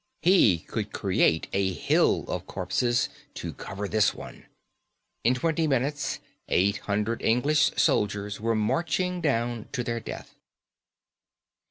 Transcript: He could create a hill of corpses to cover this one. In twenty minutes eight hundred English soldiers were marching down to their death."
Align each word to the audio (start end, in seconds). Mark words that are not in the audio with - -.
He 0.23 0.57
could 0.57 0.93
create 0.93 1.45
a 1.53 1.73
hill 1.73 2.25
of 2.27 2.47
corpses 2.47 3.07
to 3.35 3.53
cover 3.53 3.87
this 3.87 4.15
one. 4.15 4.47
In 5.23 5.35
twenty 5.35 5.67
minutes 5.67 6.17
eight 6.49 6.77
hundred 6.77 7.21
English 7.21 7.71
soldiers 7.79 8.41
were 8.41 8.55
marching 8.55 9.21
down 9.21 9.67
to 9.73 9.83
their 9.83 9.99
death." 9.99 10.33